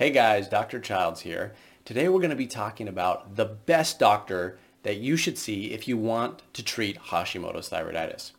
[0.00, 0.80] Hey guys, Dr.
[0.80, 1.52] Childs here.
[1.84, 5.86] Today we're going to be talking about the best doctor that you should see if
[5.86, 8.32] you want to treat Hashimoto's thyroiditis.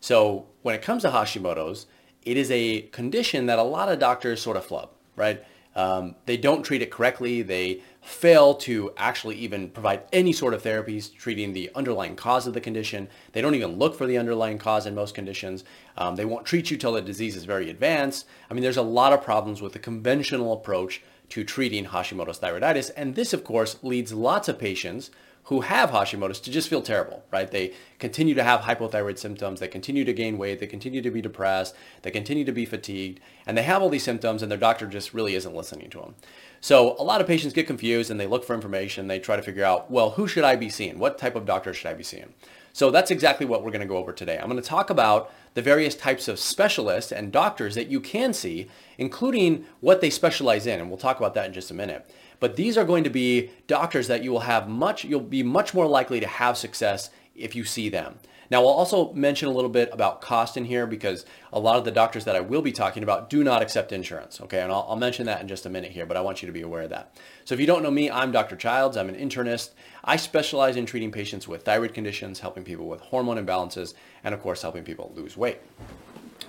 [0.00, 1.86] So when it comes to Hashimoto's,
[2.22, 5.44] it is a condition that a lot of doctors sort of flub, right?
[5.76, 7.42] Um, they don't treat it correctly.
[7.42, 12.54] They fail to actually even provide any sort of therapies treating the underlying cause of
[12.54, 13.08] the condition.
[13.32, 15.64] They don't even look for the underlying cause in most conditions.
[15.96, 18.26] Um, they won't treat you till the disease is very advanced.
[18.50, 22.90] I mean, there's a lot of problems with the conventional approach to treating Hashimoto's thyroiditis.
[22.96, 25.10] And this, of course, leads lots of patients
[25.44, 27.50] who have Hashimoto's to just feel terrible, right?
[27.50, 29.60] They continue to have hypothyroid symptoms.
[29.60, 30.58] They continue to gain weight.
[30.58, 31.74] They continue to be depressed.
[32.02, 33.20] They continue to be fatigued.
[33.46, 36.14] And they have all these symptoms and their doctor just really isn't listening to them.
[36.62, 39.06] So a lot of patients get confused and they look for information.
[39.06, 40.98] They try to figure out, well, who should I be seeing?
[40.98, 42.32] What type of doctor should I be seeing?
[42.74, 44.36] So that's exactly what we're going to go over today.
[44.36, 48.32] I'm going to talk about the various types of specialists and doctors that you can
[48.32, 48.66] see,
[48.98, 50.80] including what they specialize in.
[50.80, 52.10] And we'll talk about that in just a minute.
[52.40, 55.72] But these are going to be doctors that you will have much, you'll be much
[55.72, 58.16] more likely to have success if you see them.
[58.50, 61.84] Now, I'll also mention a little bit about cost in here because a lot of
[61.84, 64.40] the doctors that I will be talking about do not accept insurance.
[64.40, 66.46] Okay, and I'll, I'll, mention that in just a minute here, but I want you
[66.46, 67.16] to be aware of that.
[67.44, 68.56] So if you don't know me, I'm Dr.
[68.56, 68.96] Childs.
[68.96, 69.70] I'm an internist.
[70.02, 74.40] I specialize in treating patients with thyroid conditions, helping people with hormone imbalances, and of
[74.40, 75.58] course, helping people lose weight.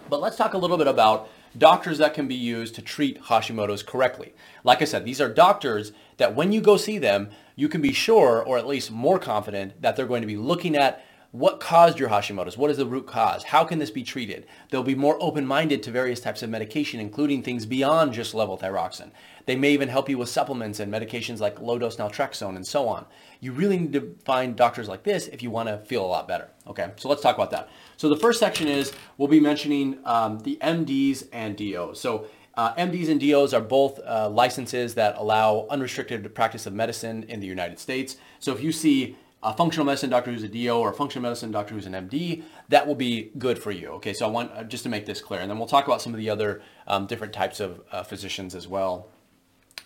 [0.09, 3.83] But let's talk a little bit about doctors that can be used to treat Hashimoto's
[3.83, 4.33] correctly.
[4.63, 7.93] Like I said, these are doctors that when you go see them, you can be
[7.93, 11.03] sure, or at least more confident, that they're going to be looking at
[11.35, 12.57] what caused your Hashimoto's?
[12.57, 13.43] What is the root cause?
[13.43, 14.45] How can this be treated?
[14.69, 19.11] They'll be more open-minded to various types of medication, including things beyond just levothyroxine.
[19.45, 23.05] They may even help you with supplements and medications like low-dose naltrexone and so on.
[23.41, 26.25] You really need to find doctors like this if you want to feel a lot
[26.25, 26.47] better.
[26.67, 27.69] Okay, so let's talk about that.
[27.97, 31.99] So the first section is we'll be mentioning um, the MDs and DOs.
[31.99, 37.23] So uh, MDs and DOs are both uh, licenses that allow unrestricted practice of medicine
[37.23, 38.15] in the United States.
[38.39, 41.51] So if you see a functional medicine doctor who's a DO or a functional medicine
[41.51, 43.89] doctor who's an MD, that will be good for you.
[43.89, 46.01] Okay, so I want uh, just to make this clear, and then we'll talk about
[46.01, 49.07] some of the other um, different types of uh, physicians as well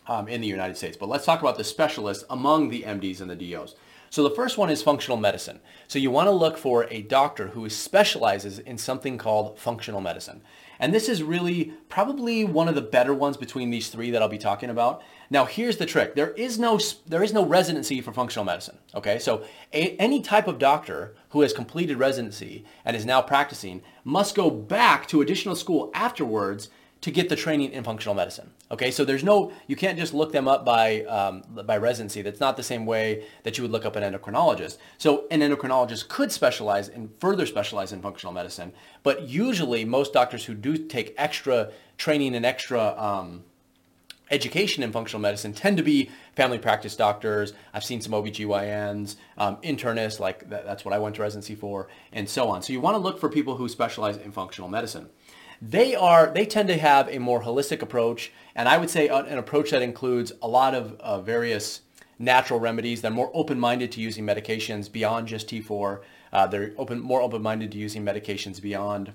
[0.08, 0.96] um, in the United States.
[0.96, 3.76] But let's talk about the specialists among the MDs and the DOs.
[4.10, 5.60] So the first one is functional medicine.
[5.88, 10.42] So you want to look for a doctor who specializes in something called functional medicine.
[10.80, 14.30] And this is really probably one of the better ones between these three that I'll
[14.30, 15.02] be talking about.
[15.30, 16.16] Now, here's the trick.
[16.16, 18.78] There is no, there is no residency for functional medicine.
[18.96, 19.44] Okay, so
[19.74, 24.50] a, any type of doctor who has completed residency and is now practicing must go
[24.50, 26.70] back to additional school afterwards
[27.02, 28.52] to get the training in functional medicine.
[28.72, 32.22] Okay, so there's no, you can't just look them up by, um, by residency.
[32.22, 34.78] That's not the same way that you would look up an endocrinologist.
[34.98, 40.46] So an endocrinologist could specialize and further specialize in functional medicine, but usually most doctors
[40.46, 43.44] who do take extra training and extra um,
[44.30, 47.54] education in functional medicine tend to be family practice doctors.
[47.74, 51.88] I've seen some OBGYNs, um, internists, like that, that's what I went to residency for,
[52.12, 52.62] and so on.
[52.62, 55.10] So you want to look for people who specialize in functional medicine
[55.62, 59.38] they are they tend to have a more holistic approach, and I would say an
[59.38, 61.82] approach that includes a lot of uh, various
[62.18, 63.02] natural remedies.
[63.02, 66.02] They're more open-minded to using medications beyond just T4.
[66.32, 69.14] Uh, they're open more open-minded to using medications beyond.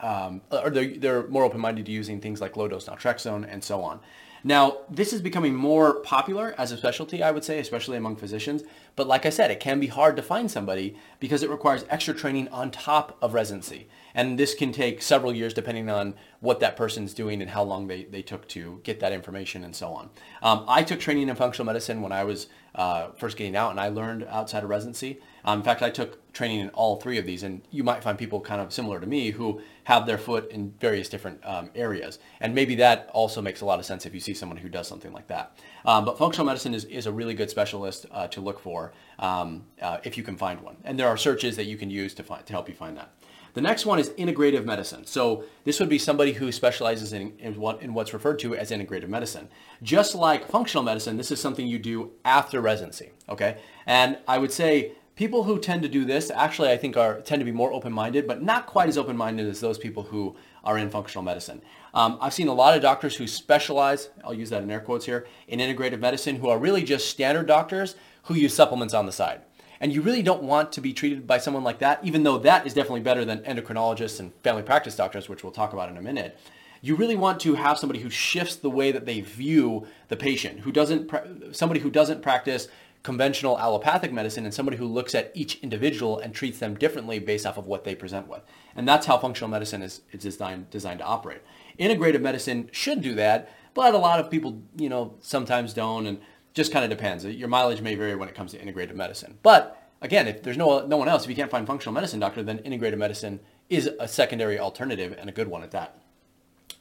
[0.00, 4.00] Um, or they're, they're more open-minded to using things like low-dose naltrexone and so on.
[4.42, 8.62] Now, this is becoming more popular as a specialty, I would say, especially among physicians.
[8.96, 12.14] But like I said, it can be hard to find somebody because it requires extra
[12.14, 13.88] training on top of residency.
[14.14, 17.86] And this can take several years depending on what that person's doing and how long
[17.86, 20.10] they, they took to get that information and so on.
[20.42, 23.80] Um, I took training in functional medicine when I was uh, first getting out and
[23.80, 25.20] I learned outside of residency.
[25.44, 28.16] Um, in fact, I took training in all three of these and you might find
[28.16, 32.18] people kind of similar to me who have their foot in various different um, areas.
[32.40, 34.86] And maybe that also makes a lot of sense if you see someone who does
[34.86, 35.58] something like that.
[35.84, 39.64] Um, but functional medicine is, is a really good specialist uh, to look for um,
[39.82, 40.76] uh, if you can find one.
[40.84, 43.10] And there are searches that you can use to, find, to help you find that.
[43.54, 45.04] The next one is integrative medicine.
[45.06, 48.70] So this would be somebody who specializes in, in, what, in what's referred to as
[48.70, 49.48] integrative medicine.
[49.82, 53.58] Just like functional medicine, this is something you do after residency, okay?
[53.86, 57.40] And I would say people who tend to do this actually I think are tend
[57.40, 60.88] to be more open-minded, but not quite as open-minded as those people who are in
[60.88, 61.60] functional medicine.
[61.92, 65.06] Um, I've seen a lot of doctors who specialize, I'll use that in air quotes
[65.06, 69.12] here, in integrative medicine who are really just standard doctors who use supplements on the
[69.12, 69.40] side.
[69.80, 72.66] And you really don't want to be treated by someone like that, even though that
[72.66, 76.02] is definitely better than endocrinologists and family practice doctors, which we'll talk about in a
[76.02, 76.38] minute.
[76.82, 80.60] You really want to have somebody who shifts the way that they view the patient,
[80.60, 81.10] who doesn't,
[81.54, 82.68] somebody who doesn't practice
[83.02, 87.46] conventional allopathic medicine and somebody who looks at each individual and treats them differently based
[87.46, 88.42] off of what they present with.
[88.76, 91.40] And that's how functional medicine is, is designed, designed to operate.
[91.78, 96.20] Integrative medicine should do that, but a lot of people, you know, sometimes don't, and
[96.54, 97.24] just kind of depends.
[97.24, 99.38] Your mileage may vary when it comes to integrative medicine.
[99.42, 102.42] But again, if there's no no one else, if you can't find functional medicine doctor,
[102.42, 106.00] then integrative medicine is a secondary alternative and a good one at that.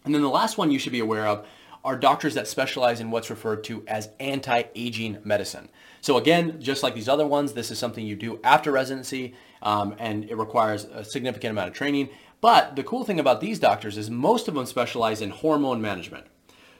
[0.03, 1.45] And then the last one you should be aware of
[1.83, 5.69] are doctors that specialize in what's referred to as anti-aging medicine.
[6.01, 9.95] So again, just like these other ones, this is something you do after residency, um,
[9.97, 12.09] and it requires a significant amount of training.
[12.41, 16.25] But the cool thing about these doctors is most of them specialize in hormone management.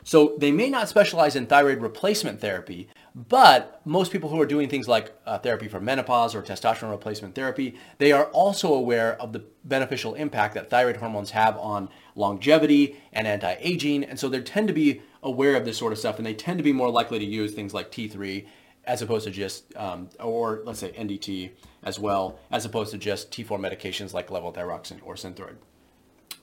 [0.04, 4.70] So they may not specialize in thyroid replacement therapy, but most people who are doing
[4.70, 9.34] things like uh, therapy for menopause or testosterone replacement therapy, they are also aware of
[9.34, 14.04] the beneficial impact that thyroid hormones have on longevity and anti-aging.
[14.04, 16.60] And so they tend to be aware of this sort of stuff and they tend
[16.60, 18.46] to be more likely to use things like T3
[18.86, 21.52] as opposed to just, um, or let's say NDT
[21.84, 25.58] as well, as opposed to just T4 medications like levothyroxine or Synthroid.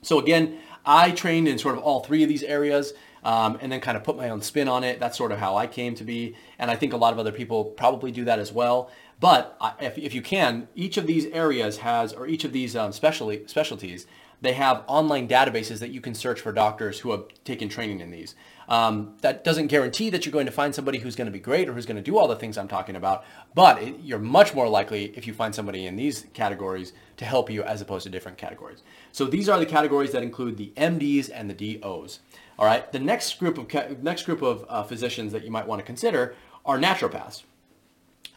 [0.01, 2.93] So again, I trained in sort of all three of these areas
[3.23, 4.99] um, and then kind of put my own spin on it.
[4.99, 6.35] That's sort of how I came to be.
[6.57, 8.89] And I think a lot of other people probably do that as well.
[9.19, 12.93] But if, if you can, each of these areas has, or each of these um,
[12.93, 14.07] specialty, specialties,
[14.41, 18.11] they have online databases that you can search for doctors who have taken training in
[18.11, 18.35] these.
[18.69, 21.69] Um, that doesn't guarantee that you're going to find somebody who's going to be great
[21.69, 23.23] or who's going to do all the things I'm talking about,
[23.55, 27.49] but it, you're much more likely if you find somebody in these categories to help
[27.49, 28.83] you as opposed to different categories.
[29.11, 32.19] So these are the categories that include the MDs and the DOs.
[32.59, 32.91] All right.
[32.91, 36.35] The next group of next group of uh, physicians that you might want to consider
[36.65, 37.43] are naturopaths.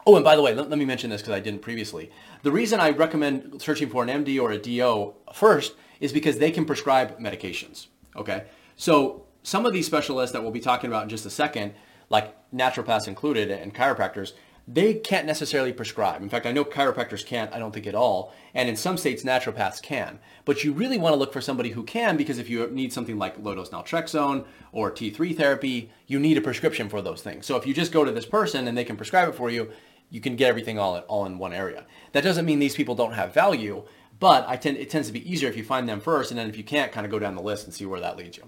[0.07, 2.11] Oh, and by the way, let, let me mention this because I didn't previously.
[2.43, 6.51] The reason I recommend searching for an MD or a DO first is because they
[6.51, 7.87] can prescribe medications.
[8.17, 8.45] Okay.
[8.77, 11.75] So some of these specialists that we'll be talking about in just a second,
[12.09, 14.33] like naturopaths included and chiropractors,
[14.73, 16.23] they can't necessarily prescribe.
[16.23, 18.33] In fact, I know chiropractors can't, I don't think at all.
[18.55, 20.21] And in some states, naturopaths can.
[20.45, 23.19] But you really want to look for somebody who can because if you need something
[23.19, 27.47] like low-dose naltrexone or T3 therapy, you need a prescription for those things.
[27.47, 29.71] So if you just go to this person and they can prescribe it for you,
[30.09, 31.87] you can get everything all, all in one area.
[32.13, 33.85] That doesn't mean these people don't have value,
[34.21, 36.49] but I tend, it tends to be easier if you find them first, and then
[36.49, 38.45] if you can't, kind of go down the list and see where that leads you.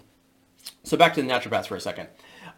[0.84, 2.08] So back to the naturopaths for a second.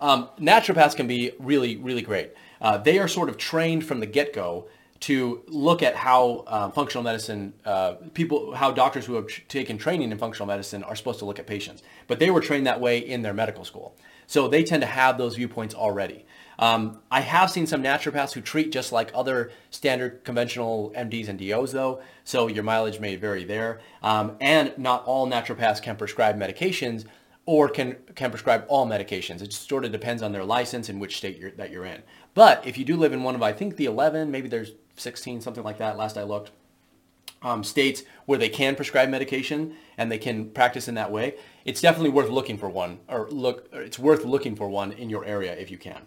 [0.01, 2.33] Um, naturopaths can be really, really great.
[2.61, 4.69] Uh, they are sort of trained from the get-go
[5.01, 10.11] to look at how uh, functional medicine uh, people, how doctors who have taken training
[10.11, 11.83] in functional medicine are supposed to look at patients.
[12.07, 13.97] But they were trained that way in their medical school,
[14.27, 16.25] so they tend to have those viewpoints already.
[16.59, 21.39] Um, I have seen some naturopaths who treat just like other standard conventional MDs and
[21.39, 23.81] DOs though, so your mileage may vary there.
[24.03, 27.05] Um, and not all naturopaths can prescribe medications,
[27.47, 29.43] or can, can prescribe all medications.
[29.43, 32.03] It just sort of depends on their license and which state you're, that you're in.
[32.33, 35.41] But if you do live in one of, I think the 11, maybe there's 16,
[35.41, 36.53] something like that, last I looked,
[37.43, 41.35] um, states where they can prescribe medication and they can practice in that way,
[41.67, 45.25] it's definitely worth looking for one, or look, it's worth looking for one in your
[45.25, 46.01] area if you can.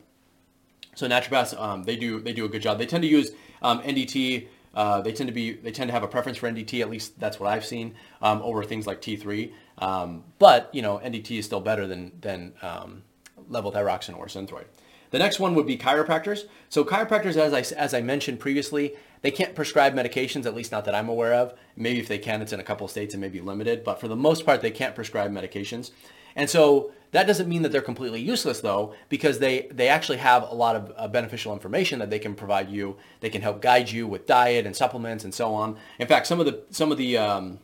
[0.97, 2.79] So naturopaths, um, they do they do a good job.
[2.79, 3.29] They tend to use
[3.61, 4.47] um, NDT.
[4.73, 6.81] Uh, they tend to be they tend to have a preference for NDT.
[6.81, 9.51] At least that's what I've seen um, over things like T3.
[9.77, 13.03] Um, but you know, NDT is still better than than um,
[13.47, 14.65] levothyroxine or Synthroid.
[15.11, 16.45] The next one would be chiropractors.
[16.67, 20.83] So chiropractors, as I, as I mentioned previously, they can't prescribe medications, at least not
[20.85, 21.53] that I'm aware of.
[21.77, 24.17] Maybe if they can, it's in a couple states and maybe limited, but for the
[24.17, 25.91] most part, they can't prescribe medications.
[26.35, 30.43] And so that doesn't mean that they're completely useless though, because they, they actually have
[30.43, 32.97] a lot of uh, beneficial information that they can provide you.
[33.21, 35.77] They can help guide you with diet and supplements and so on.
[35.99, 37.59] In fact, some of the, some of the, um,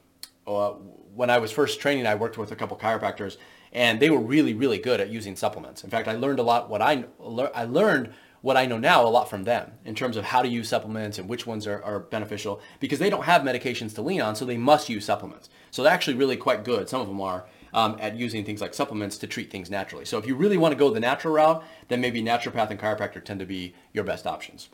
[0.47, 0.71] uh,
[1.15, 3.37] when I was first training, I worked with a couple chiropractors,
[3.71, 5.83] and they were really, really good at using supplements.
[5.83, 6.69] In fact, I learned a lot.
[6.69, 7.05] What I
[7.53, 10.47] I learned what I know now a lot from them in terms of how to
[10.47, 14.21] use supplements and which ones are, are beneficial because they don't have medications to lean
[14.21, 15.49] on, so they must use supplements.
[15.71, 16.89] So they're actually really quite good.
[16.89, 17.45] Some of them are.
[17.73, 20.05] Um, at using things like supplements to treat things naturally.
[20.05, 23.23] So if you really want to go the natural route, then maybe naturopath and chiropractor
[23.23, 24.69] tend to be your best options.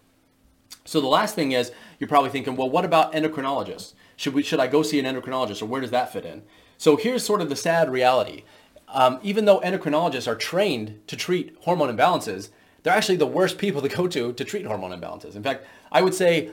[0.83, 3.93] So the last thing is you're probably thinking, well, what about endocrinologists?
[4.17, 6.43] Should we should I go see an endocrinologist or where does that fit in?
[6.77, 8.43] So here's sort of the sad reality.
[8.89, 12.49] Um, even though endocrinologists are trained to treat hormone imbalances,
[12.83, 15.35] they're actually the worst people to go to to treat hormone imbalances.
[15.35, 16.51] In fact, I would say,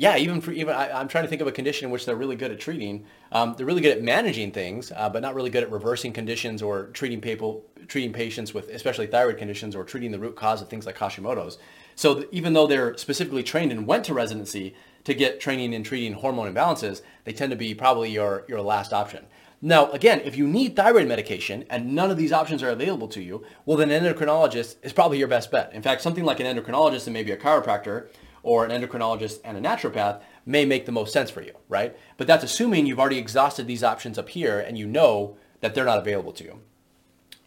[0.00, 2.16] yeah, even for even I, am trying to think of a condition in which they're
[2.16, 3.04] really good at treating.
[3.32, 6.62] Um, they're really good at managing things, uh, but not really good at reversing conditions
[6.62, 10.70] or treating people treating patients with especially thyroid conditions or treating the root cause of
[10.70, 11.58] things like Hashimoto's.
[11.96, 16.14] So even though they're specifically trained and went to residency, to get training in treating
[16.14, 19.26] hormone imbalances, they tend to be probably your, your last option.
[19.62, 23.22] Now, again, if you need thyroid medication and none of these options are available to
[23.22, 25.72] you, well, then an endocrinologist is probably your best bet.
[25.74, 28.08] In fact, something like an endocrinologist and maybe a chiropractor
[28.42, 31.96] or an endocrinologist and a naturopath may make the most sense for you, right?
[32.16, 35.84] But that's assuming you've already exhausted these options up here and you know that they're
[35.84, 36.60] not available to you.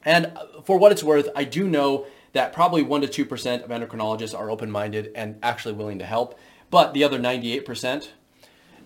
[0.06, 3.70] And uh, for what it's worth, I do know that probably 1% to 2% of
[3.70, 6.38] endocrinologists are open-minded and actually willing to help.
[6.70, 8.10] But the other 98%,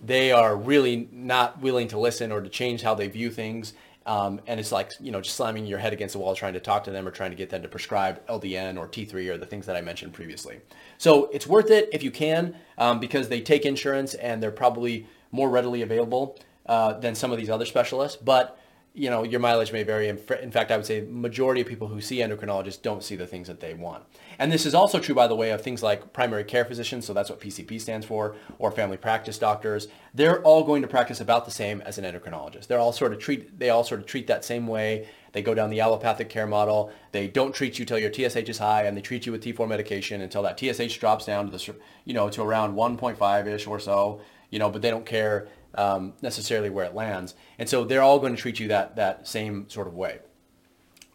[0.04, 3.72] they are really not willing to listen or to change how they view things.
[4.08, 6.60] Um, and it's like, you know, just slamming your head against the wall trying to
[6.60, 9.44] talk to them or trying to get them to prescribe LDN or T3 or the
[9.44, 10.60] things that I mentioned previously.
[10.96, 15.06] So it's worth it if you can um, because they take insurance and they're probably
[15.30, 18.16] more readily available uh, than some of these other specialists.
[18.16, 18.58] But
[18.94, 20.08] you know, your mileage may vary.
[20.08, 20.16] In
[20.50, 23.60] fact, I would say majority of people who see endocrinologists don't see the things that
[23.60, 24.04] they want.
[24.38, 27.06] And this is also true, by the way, of things like primary care physicians.
[27.06, 29.88] So that's what PCP stands for, or family practice doctors.
[30.14, 32.66] They're all going to practice about the same as an endocrinologist.
[32.66, 33.58] They're all sort of treat.
[33.58, 35.08] They all sort of treat that same way.
[35.32, 36.90] They go down the allopathic care model.
[37.12, 39.68] They don't treat you till your TSH is high, and they treat you with T4
[39.68, 43.78] medication until that TSH drops down to the, you know, to around 1.5 ish or
[43.78, 44.20] so.
[44.50, 47.34] You know, but they don't care um, necessarily where it lands.
[47.58, 50.18] And so they're all going to treat you that, that same sort of way.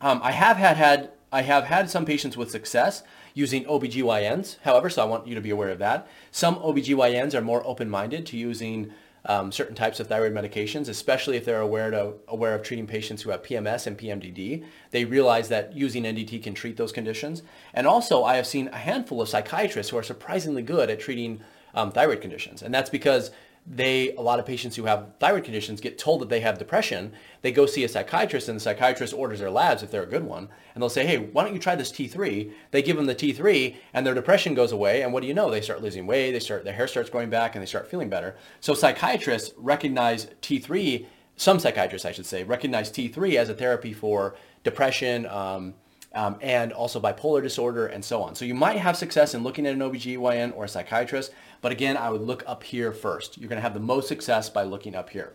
[0.02, 4.90] Um, I have had, had I have had some patients with success using OBGYNs, however,
[4.90, 6.08] so I want you to be aware of that.
[6.32, 8.92] Some OBGYNs are more open-minded to using
[9.26, 13.22] um, certain types of thyroid medications, especially if they're aware, to, aware of treating patients
[13.22, 14.66] who have PMS and PMDD.
[14.92, 17.42] They realize that using NDT can treat those conditions.
[17.74, 21.42] And also, I have seen a handful of psychiatrists who are surprisingly good at treating
[21.74, 22.62] um, thyroid conditions.
[22.62, 23.32] And that's because
[23.66, 27.14] they a lot of patients who have thyroid conditions get told that they have depression.
[27.42, 30.26] They go see a psychiatrist and the psychiatrist orders their labs if they're a good
[30.26, 30.50] one.
[30.74, 33.76] And they'll say hey why don't you try this t3 they give them the t3
[33.94, 35.02] and their depression goes away.
[35.02, 35.50] And what do you know?
[35.50, 36.32] They start losing weight.
[36.32, 38.36] They start their hair starts growing back and they start feeling better.
[38.60, 44.36] So psychiatrists recognize t3 some psychiatrists i should say recognize t3 as a therapy for
[44.64, 45.74] depression um,
[46.14, 48.36] um, and also bipolar disorder and so on.
[48.36, 51.98] So you might have success in looking at an OBGYN or a psychiatrist, but again,
[51.98, 53.38] I would look up here first.
[53.38, 55.34] You're going to have the most success by looking up here.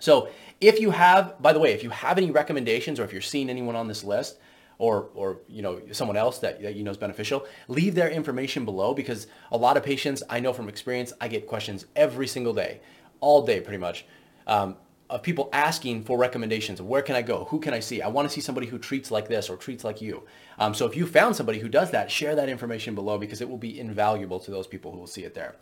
[0.00, 0.28] So
[0.60, 3.50] if you have, by the way, if you have any recommendations or if you're seeing
[3.50, 4.38] anyone on this list,
[4.78, 8.64] or, or you know someone else that, that you know is beneficial, leave their information
[8.64, 12.52] below because a lot of patients, I know from experience, I get questions every single
[12.52, 12.80] day,
[13.20, 14.04] all day pretty much.
[14.46, 14.76] Um,
[15.12, 18.00] of people asking for recommendations of where can I go, who can I see?
[18.00, 20.22] I want to see somebody who treats like this or treats like you.
[20.58, 23.48] Um, so if you found somebody who does that, share that information below because it
[23.48, 25.56] will be invaluable to those people who will see it there.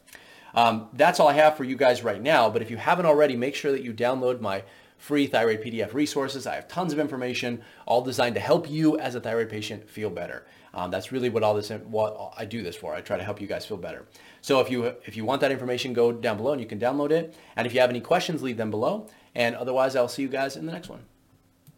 [0.54, 2.48] Um, that's all I have for you guys right now.
[2.48, 4.62] But if you haven't already, make sure that you download my
[4.98, 6.46] free thyroid PDF resources.
[6.46, 10.10] I have tons of information, all designed to help you as a thyroid patient feel
[10.10, 10.46] better.
[10.74, 12.94] Um, that's really what all this what I do this for.
[12.94, 14.06] I try to help you guys feel better.
[14.40, 17.10] So if you if you want that information, go down below and you can download
[17.10, 17.34] it.
[17.56, 19.08] And if you have any questions, leave them below.
[19.34, 21.04] And otherwise, I'll see you guys in the next one.